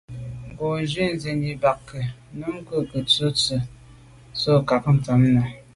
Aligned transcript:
Z’o 0.91 1.03
ghù 1.09 1.13
sènni 1.21 1.51
ba 1.61 1.73
ke? 1.87 2.01
Numk’o 2.37 2.77
ke 2.89 2.99
tsho’ 3.09 3.27
tshe’ 3.37 3.57
so 4.41 4.51
kà 4.67 4.75
ntsha’t’am 4.95 5.23
à. 5.41 5.43